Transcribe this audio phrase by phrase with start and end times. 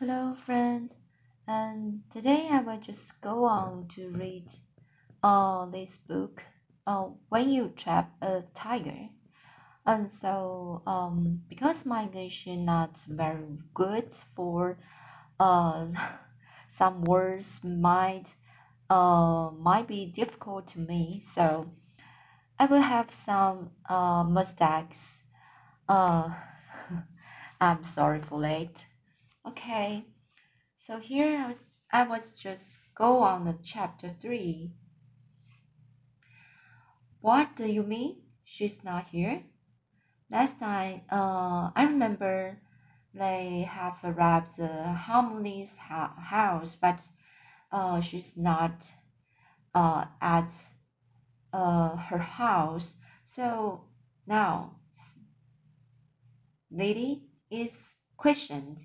[0.00, 0.92] Hello, friend.
[1.46, 4.48] And today I will just go on to read
[5.22, 6.42] uh, this book,
[6.84, 9.10] uh, When You Trap a Tiger.
[9.86, 14.78] And so, um, because my English is not very good for
[15.38, 15.86] uh,
[16.76, 18.34] some words might
[18.90, 21.70] uh, might be difficult to me, so
[22.58, 25.18] I will have some uh, mistakes.
[25.88, 26.34] Uh,
[27.60, 28.76] I'm sorry for late.
[29.46, 30.06] Okay,
[30.78, 34.72] so here I was, I was just go on the chapter three.
[37.20, 38.22] What do you mean?
[38.44, 39.42] She's not here.
[40.30, 42.58] Last night, uh, I remember
[43.12, 47.00] they have arrived the Halmoni's house, but
[47.70, 48.86] uh, she's not
[49.74, 50.52] uh, at
[51.52, 52.94] uh, her house.
[53.26, 53.84] So
[54.26, 54.76] now,
[56.70, 57.72] lady is
[58.16, 58.78] questioned.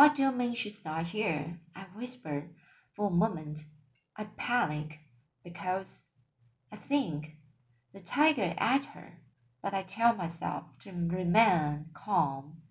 [0.00, 1.60] What do you mean she's not here?
[1.76, 2.48] I whispered.
[2.96, 3.60] For a moment,
[4.16, 4.98] I panic
[5.44, 5.88] because
[6.72, 7.32] I think
[7.92, 9.18] the tiger ate her,
[9.62, 12.62] but I tell myself to remain calm.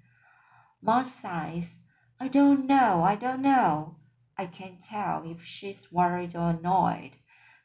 [0.82, 1.76] Mom sighs.
[2.20, 3.98] I don't know, I don't know.
[4.36, 7.12] I can't tell if she's worried or annoyed.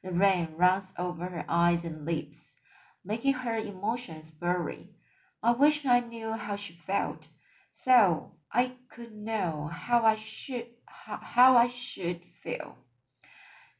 [0.03, 2.53] The rain runs over her eyes and lips,
[3.03, 4.91] making her emotions blurry.
[5.43, 7.29] I wish I knew how she felt,
[7.73, 12.77] so I could know how I should how, how I should feel.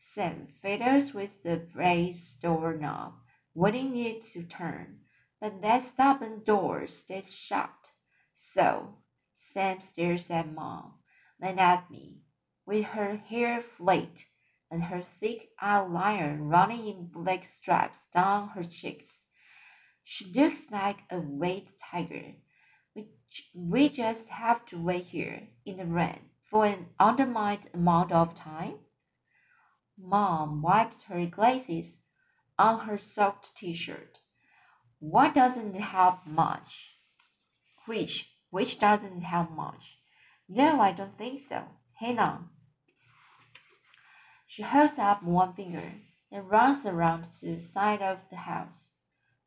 [0.01, 3.15] Sam fiddles with the brass doorknob,
[3.55, 4.99] waiting it to turn,
[5.41, 7.93] but that stubborn door stays shut.
[8.35, 8.97] So
[9.37, 10.95] Sam stares at Mom,
[11.39, 12.23] then at me,
[12.67, 14.25] with her hair flat
[14.73, 19.07] and her thick eyeliner running in black stripes down her cheeks.
[20.03, 22.35] She looks like a white tiger
[23.55, 28.75] we just have to wait here in the rain for an undetermined amount of time?
[29.97, 31.97] Mom wipes her glasses
[32.59, 34.19] on her soaked t-shirt.
[34.99, 36.97] What doesn't help much?
[37.87, 39.99] Which, which doesn't help much?
[40.49, 41.65] No, I don't think so.
[41.95, 42.49] Hang on.
[44.47, 45.93] She holds up one finger
[46.31, 48.91] and runs around to the side of the house.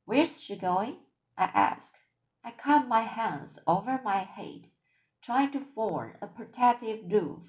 [0.06, 0.98] Where's she going?
[1.38, 1.94] I ask.
[2.44, 4.70] I cup my hands over my head,
[5.22, 7.42] trying to form a protective roof,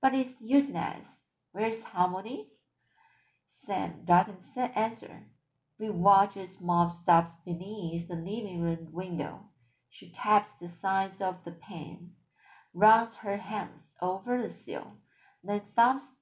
[0.00, 1.22] but it's useless.
[1.52, 2.46] Where's Halmoni?
[3.48, 5.26] Sam doesn't answer.
[5.78, 9.50] We watch as Mom stops beneath the living room window.
[9.90, 12.12] She taps the sides of the pane,
[12.72, 14.98] runs her hands over the sill,
[15.42, 16.12] then thumps,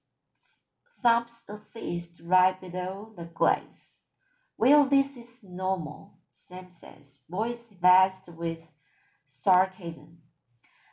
[1.02, 3.96] thumps a fist right below the glass.
[4.58, 6.15] Well, this is normal.
[6.48, 8.68] Sam says, voice last with
[9.28, 10.18] sarcasm.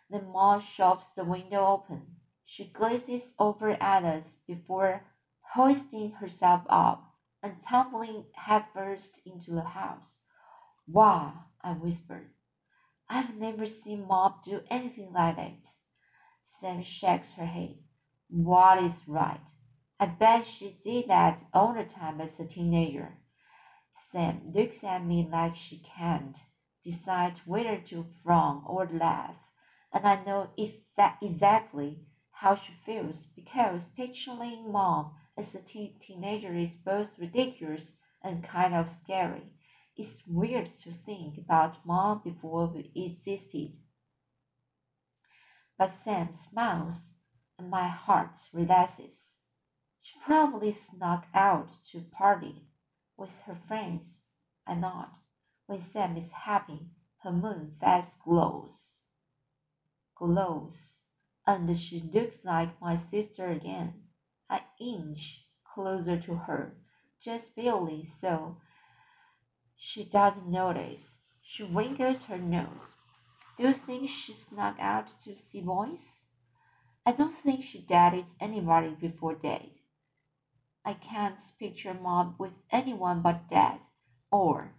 [0.10, 2.04] The mom shoves the window open.
[2.46, 5.04] She glances over at us before
[5.54, 10.18] hoisting herself up and tumbling headfirst into the house.
[10.88, 12.32] Wow, I whispered.
[13.10, 15.68] I've never seen Mom do anything like that.
[16.46, 17.76] Sam shakes her head.
[18.30, 19.42] What is right?
[20.00, 23.18] I bet she did that all the time as a teenager.
[24.14, 26.38] Sam looks at me like she can't
[26.84, 29.38] decide whether to frown or laugh,
[29.92, 36.54] and I know exa- exactly how she feels because picturing mom as a teen- teenager
[36.54, 39.52] is both ridiculous and kind of scary.
[39.98, 43.76] It's weird to think about mom before we existed.
[45.76, 47.10] But Sam smiles
[47.58, 49.38] and my heart relaxes.
[50.04, 52.68] She probably snuck out to party
[53.18, 54.22] with her friends.
[54.66, 55.10] I nod.
[55.66, 56.88] When Sam is happy,
[57.24, 58.96] her moon face glows.
[60.16, 60.98] Glows.
[61.46, 63.94] And she looks like my sister again.
[64.50, 66.76] I inch closer to her,
[67.22, 68.58] just barely so
[69.76, 71.18] she doesn't notice.
[71.42, 72.94] She winkles her nose.
[73.58, 76.24] Do you think she snuck out to see boys?
[77.06, 79.70] I don't think she dated anybody before dad.
[80.86, 83.80] I can't picture mom with anyone but dad.
[84.32, 84.76] Or,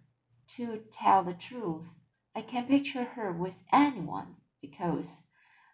[0.56, 1.86] to tell the truth,
[2.34, 5.06] I can't picture her with anyone because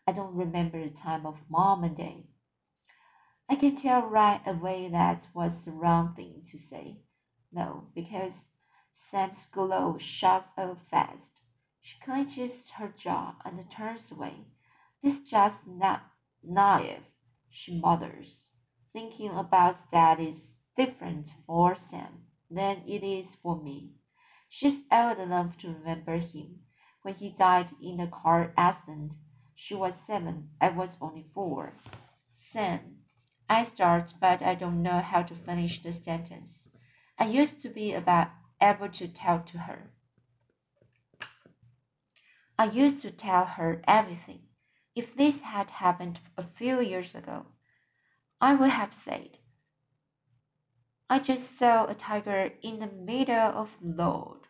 [0.07, 2.25] I don't remember the time of mom and dad.
[3.49, 7.01] I can tell right away that was the wrong thing to say.
[7.51, 8.45] No, because
[8.93, 11.41] Sam's glow shuts up fast.
[11.83, 14.47] She clenches her jaw and turns away.
[15.03, 16.05] This just not
[16.45, 17.03] naive,
[17.51, 18.50] she mutters
[18.93, 23.93] thinking about that is different for Sam than it is for me.
[24.49, 26.61] She's old enough to remember him
[27.03, 29.13] when he died in a car accident.
[29.55, 30.51] She was seven.
[30.61, 31.75] I was only four.
[32.35, 32.97] Sam.
[33.49, 36.69] I start, but I don't know how to finish the sentence.
[37.19, 38.29] I used to be about
[38.61, 39.91] able to tell to her.
[42.59, 44.43] I used to tell her everything.
[44.95, 47.47] If this had happened a few years ago,
[48.41, 49.39] I would have said,
[51.11, 54.43] I just saw a tiger in the middle of the road.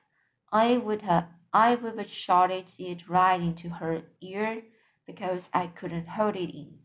[0.52, 4.62] I would have I would have shouted it right into her ear
[5.06, 6.78] because I couldn't hold it in.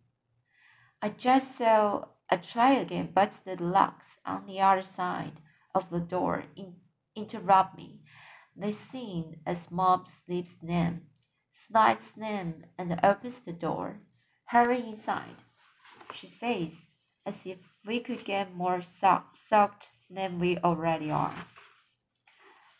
[1.01, 5.33] I just saw a try again, but the locks on the other side
[5.75, 6.77] of the door in,
[7.15, 7.99] interrupt me.
[8.55, 11.01] They sing as Mom slips name,
[11.51, 13.99] slides name, and opens the door.
[14.45, 15.35] Hurry inside,
[16.13, 16.87] she says,
[17.25, 21.33] as if we could get more soaked than we already are.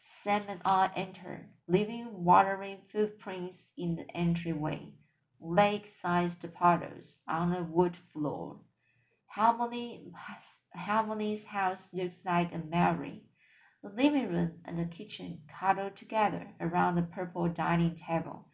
[0.03, 4.94] Sam and I enter, leaving watery footprints in the entryway,
[5.42, 8.59] lake-sized puddles on the wood floor.
[9.36, 10.12] Halmoni,
[10.77, 13.24] Halmoni's house looks like a Mary.
[13.83, 18.47] The living room and the kitchen cuddled together around the purple dining table,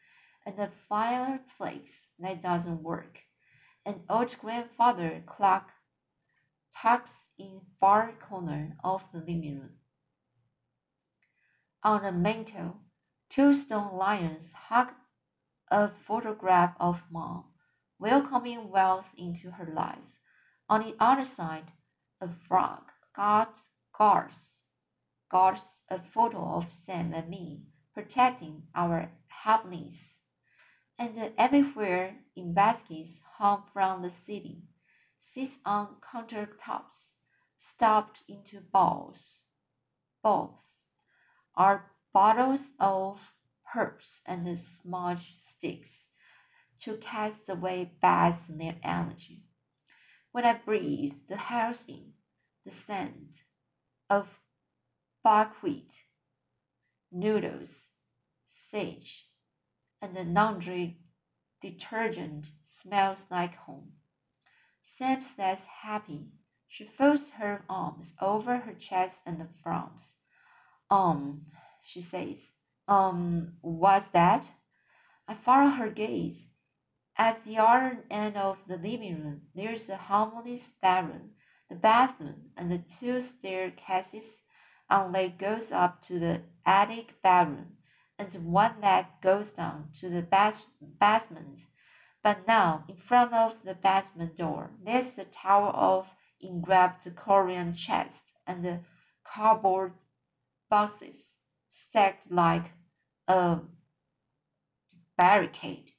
[0.45, 3.19] and the fireplace that doesn't work.
[3.85, 5.69] An old grandfather clock
[6.79, 9.69] tucks in far corner of the living room.
[11.83, 12.77] On the mantel,
[13.29, 14.89] two stone lions hug
[15.69, 17.45] a photograph of mom,
[17.97, 20.19] welcoming wealth into her life.
[20.69, 21.71] On the other side,
[22.19, 22.81] a frog
[23.15, 23.59] guards,
[23.97, 24.59] guards,
[25.29, 27.63] guards a photo of Sam and me,
[27.93, 30.17] protecting our happiness.
[30.99, 34.63] And everywhere in baskets hung from the city
[35.33, 37.13] sits on countertops,
[37.57, 39.39] stuffed into balls.
[40.21, 40.63] Balls
[41.55, 43.33] are bottles of
[43.75, 46.07] herbs and smudge sticks
[46.81, 49.43] to cast away bad their energy.
[50.31, 52.13] When I breathe the house in,
[52.65, 53.41] the scent
[54.09, 54.39] of
[55.23, 56.05] buckwheat,
[57.11, 57.89] noodles,
[58.49, 59.27] sage,
[60.01, 60.97] and the laundry
[61.61, 63.93] detergent smells like home.
[65.01, 66.27] Sam says happy.
[66.67, 70.13] She folds her arms over her chest and frowns.
[70.91, 71.47] Um,
[71.83, 72.51] she says,
[72.87, 74.45] um, what's that?
[75.27, 76.45] I follow her gaze.
[77.17, 81.31] At the other end of the living room, there's a harmonious bedroom,
[81.67, 84.41] the bathroom, and the two staircases
[84.87, 87.77] on that goes up to the attic bedroom,
[88.19, 90.69] and one that goes down to the bas-
[90.99, 91.61] basement.
[92.23, 98.31] But now, in front of the basement door, there's a tower of engraved Korean chests
[98.45, 98.83] and
[99.23, 99.93] cardboard
[100.69, 101.33] boxes
[101.71, 102.71] stacked like
[103.27, 103.59] a
[105.17, 105.91] barricade.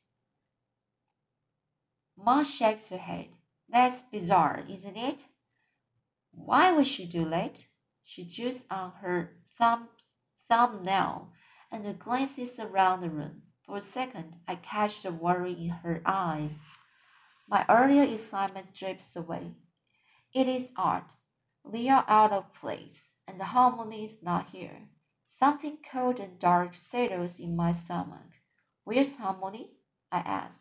[2.17, 3.29] Ma shakes her head.
[3.69, 5.25] That's bizarre, isn't it?
[6.31, 7.57] Why would she do that?
[8.05, 9.89] She chews on her thumb
[10.49, 11.33] thumbnail
[11.71, 13.42] and glances around the room.
[13.67, 16.59] For a second, I catch the worry in her eyes.
[17.49, 19.53] My earlier excitement drips away.
[20.35, 21.05] It is odd.
[21.65, 24.89] They are out of place, and the Halmoni is not here.
[25.29, 28.33] Something cold and dark settles in my stomach.
[28.85, 29.69] Where's Halmoni?
[30.11, 30.61] I ask.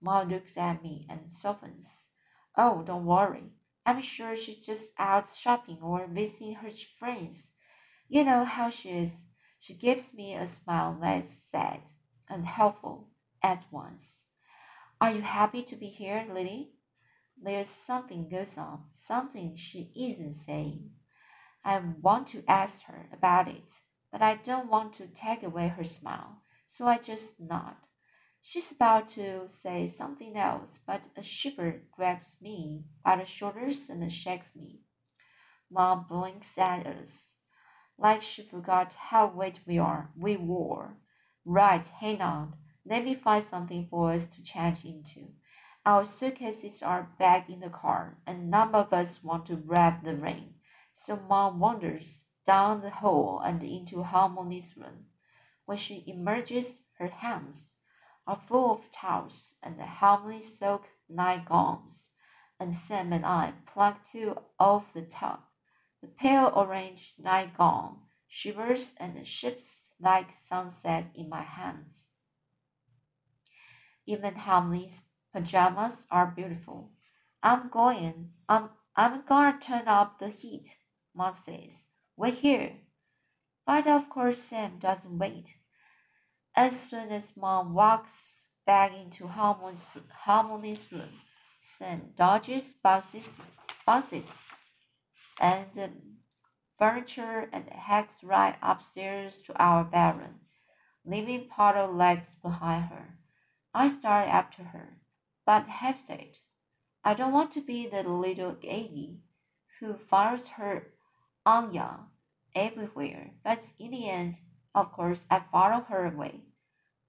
[0.00, 2.06] Ma looks at me and softens.
[2.56, 3.52] Oh, don't worry.
[3.84, 7.48] I'm sure she's just out shopping or visiting her friends.
[8.08, 9.10] You know how she is.
[9.60, 11.80] She gives me a smile that's sad
[12.28, 13.08] and helpful
[13.42, 14.20] at once.
[15.00, 16.70] Are you happy to be here, Lily?
[17.42, 20.90] There's something goes on, something she isn't saying.
[21.64, 23.80] I want to ask her about it,
[24.12, 27.74] but I don't want to take away her smile, so I just nod.
[28.42, 34.12] She's about to say something else, but a shiver grabs me by the shoulders and
[34.12, 34.80] shakes me.
[35.70, 37.30] Mom blinks at us,
[37.98, 40.10] like she forgot how wet we are.
[40.16, 40.98] We wore.
[41.44, 42.54] Right, hang on.
[42.86, 45.28] Let me find something for us to change into.
[45.86, 50.16] Our suitcases are back in the car, and none of us want to brave the
[50.16, 50.54] rain.
[50.94, 55.06] So Mom wanders down the hall and into Halmoni's room.
[55.66, 57.74] When she emerges, her hands
[58.26, 62.08] are full of towels and the Halmoni soaked nightgowns,
[62.58, 65.50] and Sam and I pluck two off the top.
[66.00, 67.98] The pale orange nightgown
[68.28, 72.08] shivers and shifts like sunset in my hands.
[74.06, 76.92] Even Halmoni's pajamas are beautiful.
[77.42, 80.68] I'm going, I'm, I'm gonna turn up the heat,
[81.14, 81.86] Mom says.
[82.16, 82.72] Wait here.
[83.66, 85.54] But of course Sam doesn't wait.
[86.54, 89.80] As soon as Mom walks back into Halmoni's,
[90.26, 91.10] Halmoni's room.
[91.62, 93.28] Sam dodges boxes,
[93.86, 94.26] boxes
[95.40, 95.66] and
[96.78, 100.40] furniture and heads right upstairs to our bedroom,
[101.04, 103.18] leaving puddle legs behind her.
[103.72, 104.98] I start after her,
[105.46, 106.38] but hesitate.
[107.04, 109.20] I don't want to be the little Aggie
[109.80, 110.88] who follows her
[111.44, 112.06] Anya
[112.54, 114.38] everywhere, but in the end,
[114.74, 116.40] of course, I follow her away.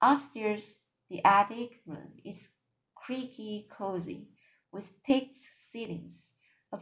[0.01, 0.75] Upstairs,
[1.10, 2.50] the attic room is
[2.95, 4.29] creaky cozy,
[4.72, 5.38] with peaked
[5.72, 6.31] ceilings,
[6.72, 6.77] a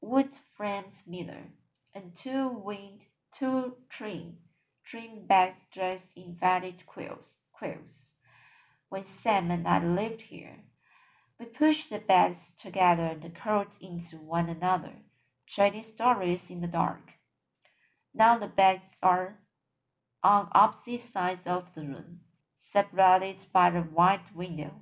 [0.00, 1.48] full-length wood-framed mirror,
[1.94, 4.38] and two winged, two trim,
[4.84, 7.38] trim beds dressed in velvet quills.
[7.52, 8.12] quills.
[8.88, 10.60] When Sam and I lived here,
[11.38, 15.02] we pushed the beds together and curled into one another,
[15.46, 17.12] trading stories in the dark.
[18.14, 19.38] Now the beds are
[20.22, 22.20] on opposite sides of the room,
[22.58, 24.72] separated by a wide window.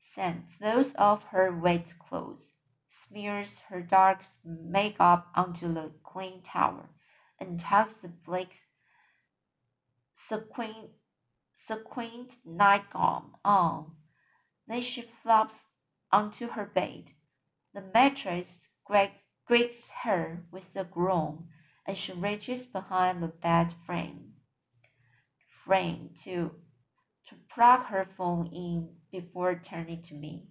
[0.00, 2.46] Sam throws off her wet clothes,
[3.08, 6.88] smears her dark makeup onto the clean towel,
[7.40, 8.48] and tucks the black
[10.16, 10.90] sequin,
[11.54, 13.92] sequined nightgown on.
[14.66, 15.56] Then she flops
[16.10, 17.12] onto her bed.
[17.74, 21.48] The mattress greets her with a groan,
[21.86, 24.32] and she reaches behind the bed frame,
[25.64, 26.52] frame to,
[27.28, 30.48] to plug her phone in before turning to me.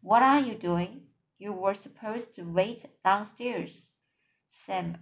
[0.00, 1.07] What are you doing?
[1.38, 3.88] You were supposed to wait downstairs.
[4.50, 4.98] Sam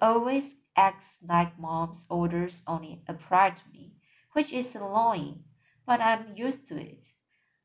[0.00, 3.96] always acts like mom's orders only apply to me,
[4.32, 5.44] which is annoying,
[5.84, 7.04] but I'm used to it.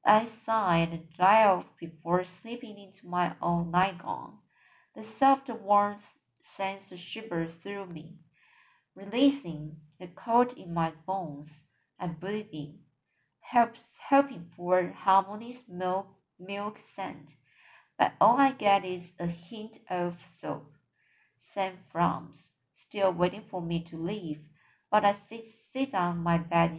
[0.04, 4.40] I sigh and dry off before slipping into my own nightgown.
[4.96, 8.20] The soft warmth sends a shiver through me,
[8.96, 11.50] releasing the cold in my bones
[12.00, 12.80] and breathing,
[13.42, 16.08] helps helping for harmonious milk
[16.40, 17.37] milk scent.
[17.98, 20.74] But all I get is a hint of soap.
[21.38, 24.42] Sam frowns, still waiting for me to leave,
[24.92, 26.72] but I sit sit on my bed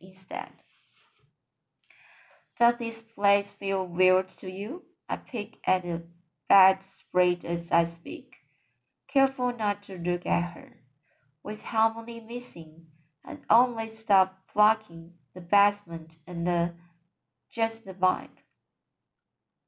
[0.00, 0.52] instead.
[2.58, 4.84] Does this place feel weird to you?
[5.08, 6.02] I pick at the
[6.48, 8.36] bedspread as I speak,
[9.08, 10.78] careful not to look at her.
[11.42, 12.86] With Halmoni missing,
[13.24, 16.74] and only stop blocking the basement and the
[17.50, 18.41] just the vibe.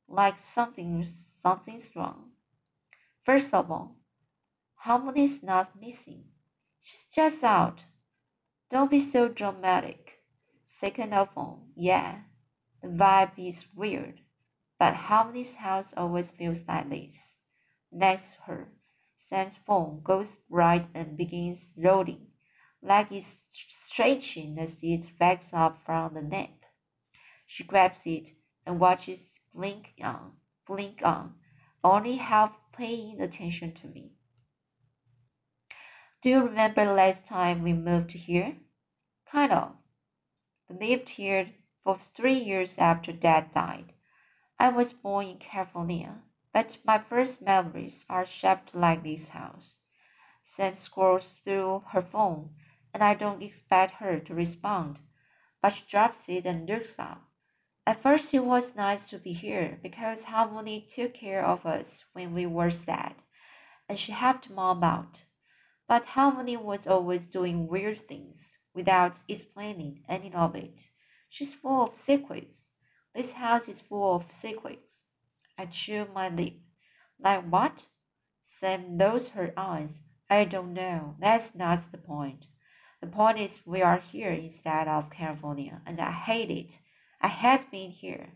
[0.09, 1.07] Like something
[1.43, 2.31] something's wrong.
[3.25, 3.97] First of all,
[4.85, 6.25] Halmoni's not missing.
[6.83, 7.85] She's just out.
[8.71, 10.21] Don't be so dramatic.
[10.67, 12.23] Second of all, yeah,
[12.83, 14.21] the vibe is weird,
[14.79, 17.15] but Halmoni's house always feels like this.
[17.91, 18.69] Next her,
[19.17, 22.27] Sam's phone goes bright and begins rolling,
[22.83, 23.45] like it's
[23.87, 26.51] stretching as it wakes up from the nap.
[27.47, 28.31] She grabs it
[28.67, 30.33] and watches blink on,
[30.67, 31.35] blink on,
[31.83, 34.13] only half paying attention to me.
[36.23, 38.57] Do you remember last time we moved here?
[39.31, 39.73] Kind of.
[40.71, 41.51] Lived here
[41.85, 43.93] for three years after Dad died.
[44.59, 49.77] I was born in California, but my first memories are shaped like this house.
[50.43, 52.51] Sam scrolls through her phone,
[52.93, 55.01] and I don't expect her to respond,
[55.61, 57.23] but she drops it and looks up.
[57.87, 62.33] At first, it was nice to be here because Halmoni took care of us when
[62.33, 63.15] we were sad,
[63.89, 65.25] and she helped Mom out.
[65.87, 70.81] But Halmoni was always doing weird things without explaining any of it.
[71.29, 72.69] She's full of secrets.
[73.15, 75.03] This house is full of secrets.
[75.59, 76.55] I chew my lip.
[77.21, 77.85] Like what?
[78.45, 80.01] Sam knows her eyes.
[80.31, 81.17] I don't know.
[81.21, 82.47] That's not the point.
[83.03, 86.79] The point is we are here instead of California, and I hate it.
[87.21, 88.29] I hate being here.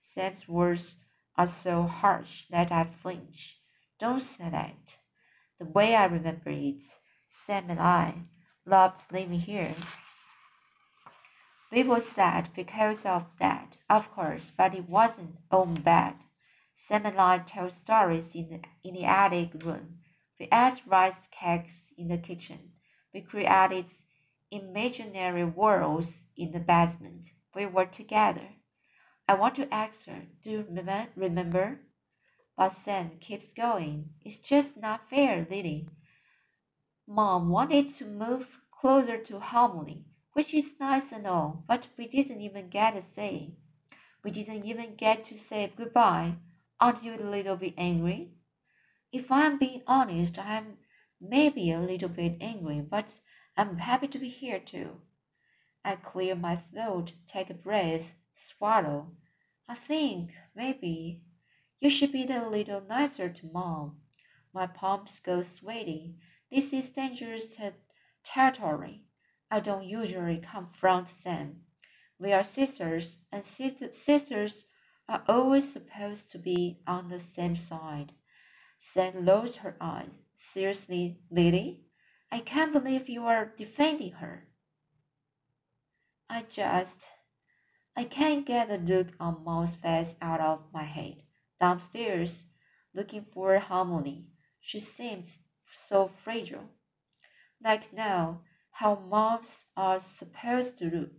[0.00, 0.94] Sam's words
[1.36, 3.56] are so harsh that I flinch.
[3.98, 4.96] Don't say that.
[5.58, 6.82] The way I remember it,
[7.30, 8.14] Sam and I
[8.66, 9.74] loved living here.
[11.70, 16.16] We were sad because of that, of course, but it wasn't all bad.
[16.76, 20.00] Sam and I told stories in the, in the attic room.
[20.38, 22.72] We ate rice cakes in the kitchen.
[23.14, 23.86] We created
[24.50, 27.28] imaginary worlds in the basement.
[27.54, 28.48] We were together.
[29.28, 30.66] I want to ask her, do you
[31.16, 31.80] remember?
[32.56, 34.10] But Sam keeps going.
[34.20, 35.88] It's just not fair, Lily.
[37.06, 42.40] Mom wanted to move closer to Halmoni which is nice and all, but we didn't
[42.40, 43.52] even get a say.
[44.24, 46.36] We didn't even get to say goodbye.
[46.80, 48.30] Aren't you a little bit angry?
[49.12, 50.78] If I'm being honest, I'm
[51.20, 53.10] maybe a little bit angry, but
[53.56, 55.00] I'm happy to be here too.
[55.84, 59.12] I clear my throat, take a breath, swallow.
[59.68, 61.22] I think, maybe,
[61.80, 63.96] you should be a little nicer to Mom.
[64.54, 66.14] My palms go sweaty.
[66.50, 67.72] This is dangerous ter
[68.24, 69.02] territory.
[69.50, 71.62] I don't usually confront Sam.
[72.18, 74.64] We are sisters, and sisters
[75.08, 78.12] are always supposed to be on the same side.
[78.78, 80.10] Sam lowers her eyes.
[80.36, 81.80] Seriously, Lily?
[82.30, 84.48] I can't believe you are defending her.
[86.32, 87.02] I just.
[87.94, 91.24] I can't get the look on Mom's face out of my head.
[91.60, 92.44] Downstairs,
[92.94, 94.24] looking for Halmoni,
[94.58, 95.26] she seemed
[95.70, 96.70] so fragile.
[97.62, 101.18] Like now, how moms are supposed to look.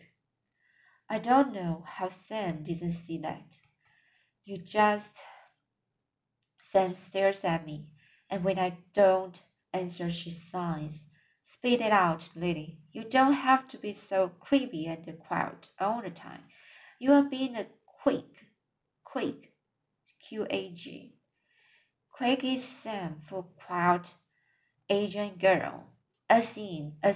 [1.07, 3.57] I don't know how Sam didn't see that.
[4.45, 5.13] You just.
[6.59, 7.85] Sam stares at me,
[8.31, 9.39] and when I don't
[9.71, 11.05] answer, she sighs.
[11.63, 12.77] Spit it out, Lily.
[12.91, 16.41] You don't have to be so creepy and quiet all the time.
[16.99, 17.67] You are being a
[18.01, 18.47] quick,
[19.05, 19.53] quick,
[20.19, 21.15] Q A G.
[22.11, 24.13] Quick is Sam for quiet
[24.89, 25.85] Asian girl,
[26.29, 27.15] as in a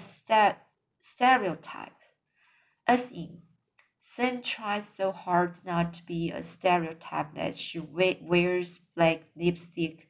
[1.02, 1.92] stereotype.
[2.88, 3.42] As in,
[4.02, 10.08] Sam tries so hard not to be a stereotype that she wears black lipstick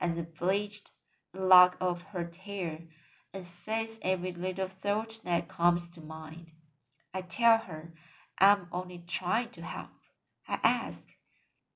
[0.00, 0.92] and bleached
[1.34, 2.82] lock of her hair
[3.34, 6.52] and says every little thought that comes to mind.
[7.14, 7.92] I tell her
[8.38, 9.90] I'm only trying to help.
[10.48, 11.06] I ask,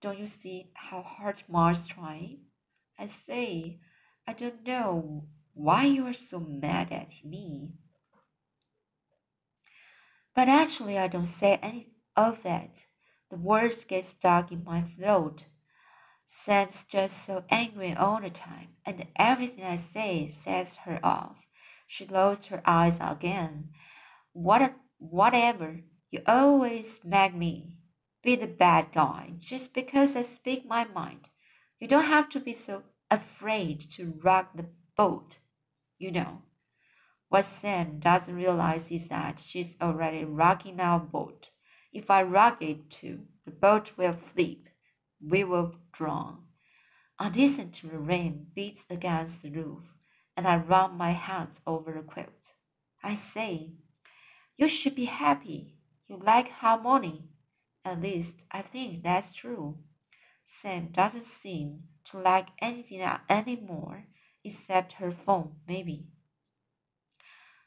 [0.02, 2.40] Don't you see how hard Mar's trying?
[2.98, 3.78] I say,
[4.26, 7.72] I don't know why you are so mad at me.
[10.34, 12.84] But actually, I don't say any of that.
[13.30, 15.44] The words get stuck in my throat.
[16.26, 21.45] Sam's just so angry all the time, and everything I say sets her off.
[21.86, 23.70] She lowers her eyes again.
[24.32, 27.74] What, whatever, you always make me
[28.22, 31.28] be the bad guy just because I speak my mind.
[31.78, 35.38] You don't have to be so afraid to rock the boat,
[35.99, 36.42] you know.
[37.28, 41.50] What Sam doesn't realize is that she's already rocking our boat.
[41.92, 44.68] If I rock it too, the boat will flip.
[45.20, 46.44] We will drown.
[47.18, 49.96] I listen to the rain beat against the roof,
[50.36, 52.52] and I run my hands over the quilt.
[53.02, 53.72] I say,
[54.56, 55.76] You should be happy.
[56.08, 57.22] You like Halmoni.
[57.84, 59.78] At least I think that's true.
[60.44, 64.04] Sam doesn't seem to like anything anymore
[64.44, 66.06] except her phone, maybe.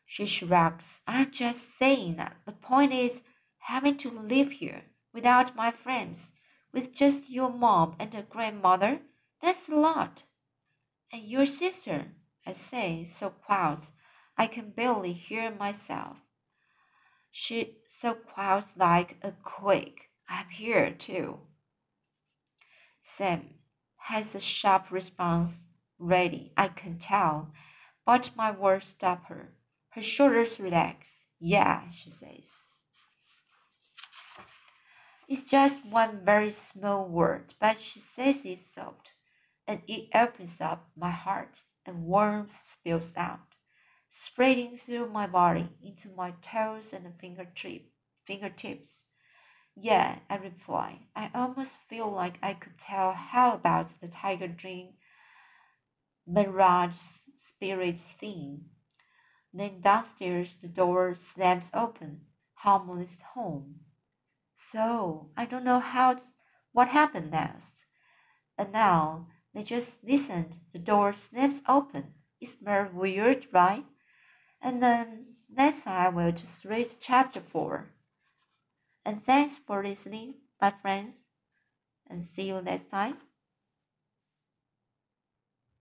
[0.06, 1.02] She shrugs.
[1.06, 3.22] I'm just saying that the point is
[3.60, 6.32] having to live here without my friends,
[6.74, 9.02] with just your mom and a grandmother.
[9.42, 10.24] That's a lot.
[11.12, 12.08] And your sister,
[12.46, 13.80] I say, so quiet
[14.38, 16.18] I can barely hear myself.
[17.32, 20.10] She so quiet like a quake.
[20.28, 21.40] I'm here too.
[23.04, 23.56] Sam
[23.98, 25.66] has a sharp response
[26.00, 27.52] ready, I can tell,
[28.06, 29.54] but my words stop her.
[29.90, 31.24] Her shoulders relax.
[31.40, 32.50] Yeah, she says.
[35.28, 39.12] It's just one very small word, but she says it soft,
[39.68, 43.56] and it opens up my heart, and warmth spills out,
[44.12, 47.90] spreading through my body into my toes and fingertip,
[48.24, 49.06] fingertips.
[49.76, 51.08] Yeah, I reply.
[51.16, 54.90] I almost feel like I could tell how about the tiger dream
[56.28, 56.94] mirage
[57.36, 58.66] spirit thing.
[59.52, 62.22] Then downstairs the door slams open.
[62.54, 63.80] Harmon is home.
[64.72, 66.20] So I don't know how
[66.72, 67.86] what happened next.
[68.60, 70.56] And now they just listened.
[70.74, 72.16] The door snaps open.
[72.42, 73.86] It's very weird, right?
[74.62, 77.90] And then next time I will just read chapter four.
[79.04, 81.16] And thanks for listening, my friends.
[82.08, 83.18] And see you next time.